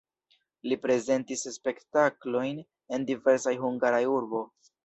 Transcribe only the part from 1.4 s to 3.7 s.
spektaklojn en diversaj